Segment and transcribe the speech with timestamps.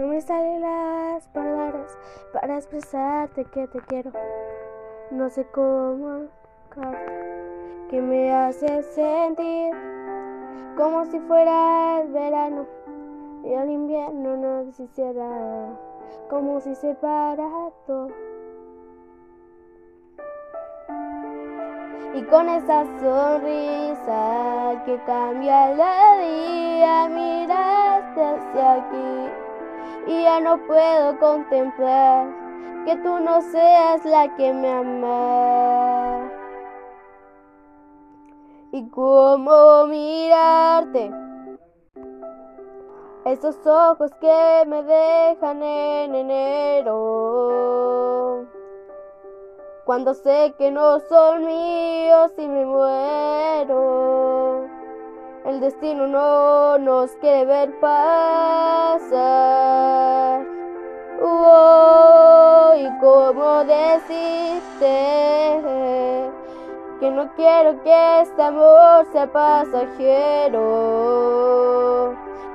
[0.00, 1.98] No me salen las palabras
[2.32, 4.10] para expresarte que te quiero.
[5.10, 6.28] No sé cómo
[7.90, 9.74] que me hace sentir
[10.74, 12.64] como si fuera el verano
[13.44, 15.68] y el invierno no existiera,
[16.30, 18.08] como si se todo.
[22.14, 29.39] Y con esa sonrisa que cambia la día, miraste hacia aquí
[30.06, 32.28] y ya no puedo contemplar
[32.84, 36.30] que tú no seas la que me ama.
[38.72, 41.10] Y cómo mirarte,
[43.24, 46.98] esos ojos que me dejan en enero.
[49.84, 54.68] Cuando sé que no son míos y me muero.
[55.44, 58.89] El destino no nos quiere ver pasar.
[67.00, 70.60] Que no quiero que este amor sea pasajero.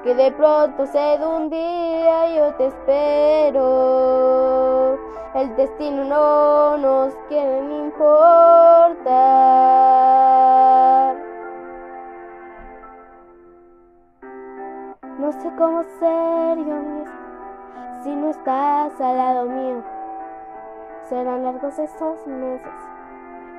[0.03, 3.63] Que de pronto se de un día yo te espero.
[5.33, 8.05] El destino no nos quiere importar.
[15.17, 17.15] No sé cómo ser yo mismo
[18.03, 19.83] si no estás al lado mío.
[21.09, 22.94] Serán largos esos meses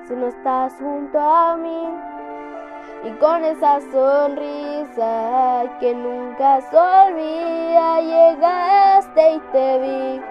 [0.07, 1.89] si no estás junto a mí.
[3.05, 10.23] Y con esa sonrisa que nunca se olvida, llegaste y te vi.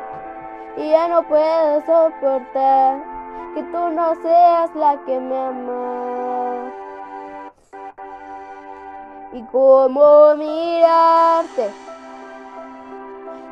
[0.78, 3.02] Y ya no puedo soportar
[3.54, 6.72] que tú no seas la que me ama.
[9.32, 11.70] Y cómo mirarte,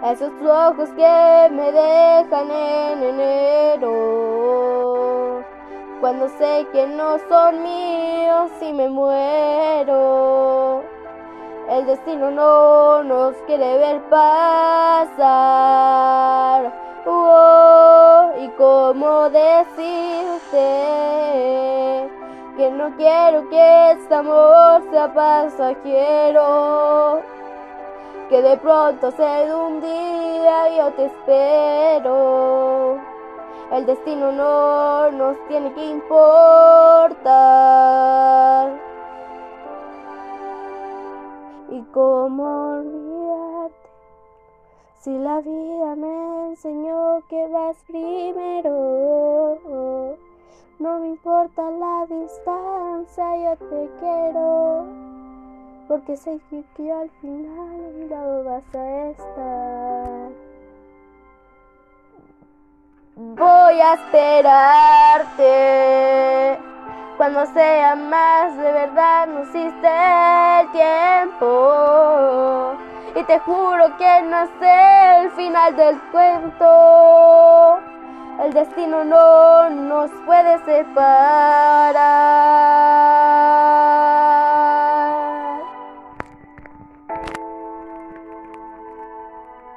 [0.06, 4.83] esos ojos que me dejan en enero
[6.04, 10.84] cuando sé que no son míos y me muero.
[11.70, 15.24] El destino no nos quiere ver pasar.
[18.38, 20.60] y cómo decirte
[22.58, 27.22] que no quiero que este amor sea pasajero.
[28.28, 33.13] Que de pronto se de un día yo te espero.
[33.72, 37.24] El destino no nos tiene que importar.
[41.70, 43.90] ¿Y cómo olvidarte?
[45.00, 48.58] Si la vida me enseñó que vas primero.
[50.80, 54.86] No me importa la distancia, yo te quiero.
[55.88, 58.08] Porque sé que al final a mi
[58.44, 60.03] vas a estar.
[63.74, 65.50] Voy a esperarte.
[67.18, 69.88] Cuando sea más de verdad, no existe
[70.62, 72.76] el tiempo.
[73.16, 77.80] Y te juro que no sé el final del cuento.
[78.44, 82.04] El destino no nos puede separar.